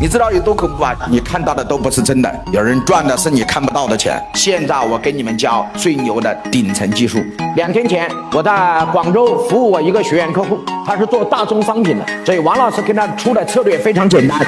[0.00, 0.94] 你知道有多恐怖啊？
[1.10, 4.16] 你看到的都不是真的，有人赚的是你看不到的钱。
[4.34, 7.20] 现在我给你们教最牛的顶层技术。
[7.56, 14.38] 两天前，我在广州服务我一个学员客户，他是做大宗商品的，所以王老师给他出的策略非常简单。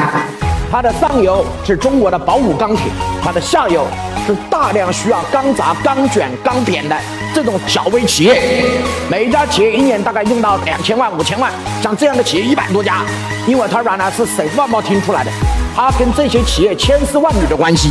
[0.71, 2.85] 它的上游是中国的宝武钢铁，
[3.21, 3.85] 它的下游
[4.25, 6.97] 是大量需要钢轧、钢卷、钢扁的
[7.33, 8.43] 这种小微企业，
[9.09, 11.53] 每一家企业一年大概用到两千万、五千万，
[11.83, 13.05] 像这样的企业一百多家，
[13.47, 15.31] 因为他原来是省外贸厅出来的，
[15.75, 17.91] 他跟这些企业千丝万缕的关系。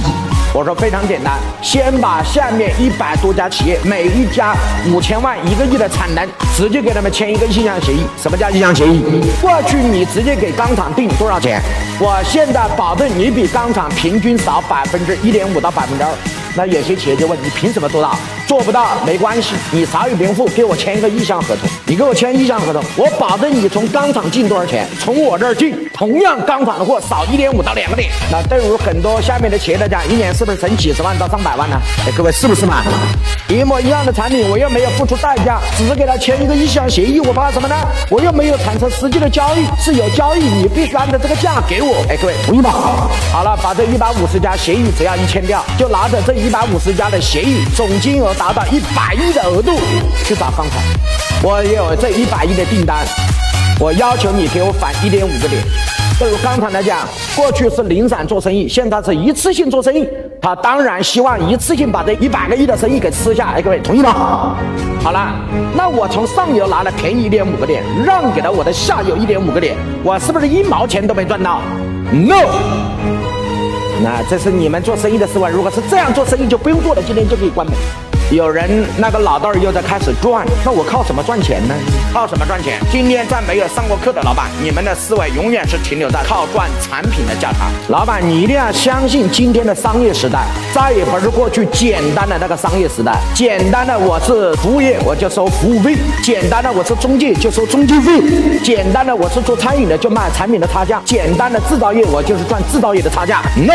[0.51, 4.55] 我说非常简单，先把下面一百多家企业，每一家
[4.91, 8.01] 五千万、一个亿的产能，直接给他们签一个意向协议。
[8.17, 9.03] 什么叫意向协议？
[9.39, 11.61] 过去你直接给钢厂定多少钱，
[11.99, 16.09] 我现在保证你比钢厂平均少百分之一点五到百分之二。
[16.55, 18.17] 那有些企业就问你凭什么做到？
[18.47, 21.69] 做不到没关系，你少一平付，给我签一个意向合同。
[21.85, 28.09] 你给我签意向合同，我保证你从钢厂进多少钱，从我这儿进同样钢厂的货少一点五到两个点。
[28.31, 31.75] 那对于很多下面的企业来讲，一年是不是省几十万到上百万呢？
[32.07, 32.81] 哎，各位是不是嘛？
[33.49, 37.75] 一模一样的产品，我又没有付出代价，只是给他签一个意向协议，我怕什么呢？
[38.09, 42.05] 我又没有产生实际的交易，是有交易，你必须按照这个价给我。
[42.07, 42.71] 哎，各位同意吗？
[43.33, 49.77] 好了，把这一百五十家协议只要一签掉，就拿着这一百五十家的协议，总金额达到一百亿的额度
[50.23, 50.79] 去找钢厂。
[51.43, 53.05] 我有这一百亿的订单，
[53.77, 55.61] 我要求你给我返一点五个点。
[56.19, 60.05] 对于钢厂来讲，过去是零散做生意，现在是一次性做生意。
[60.41, 63.51] 他当然希望一次性把这一百个亿的生意给吃下。
[63.55, 64.57] 哎，各位同意吗？
[65.01, 65.33] 好了，
[65.73, 71.61] 那我从上游拿了便宜一点五个点，让给了我的下游一点五个点，我是不是一毛钱都没赚到
[72.11, 72.43] ？No。
[74.03, 75.49] 那这是你们做生意的思维。
[75.49, 77.73] 如果是这样做生意，就不用做了，今天就可以关门。
[78.31, 81.73] 有人那个老道又在开始赚，那我靠什么赚钱呢？
[82.13, 82.79] 靠什么赚钱？
[82.91, 87.71] 今天在没有上过课的老板，你们的思维永远是停留在靠赚产品的价差。
[87.87, 93.17] 老板，你一定要相信今天的商业时代，再也不是过去简单的那个商业时代。
[93.33, 98.21] 简单的我是服务业，我就收服务费；简单的我是中介，就收中介费；
[98.63, 103.41] 简单的我是做餐饮的，就卖产品的差价；简单的制造业，我就是赚制造业的差价。
[103.57, 103.73] No，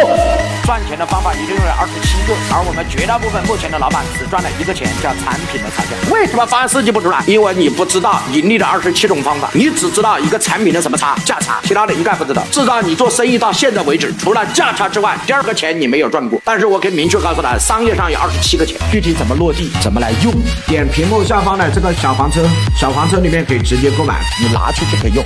[0.65, 4.49] 赚钱的方法一定有二十七个，而我们绝大部分目前的老板只赚了。
[4.59, 7.23] 一个钱叫产品的差价，为什么方案设计不出来？
[7.27, 12.43] 因为你不知道盈利的二十七种方法，你只知道一个产品的什么差价差，其他的一概不知道。
[12.51, 16.41] 至少你做生意到现在为止，除了价差之外，第二个钱你没有赚过。
[16.45, 20.33] 但是我可以明确告诉他，商业上有二十七个钱，具体怎么落地，怎么来用，
[20.67, 22.41] 点屏幕下方的这个小黄车，
[22.79, 25.25] 小黄车里面可以直接购买，你拿去就可以用。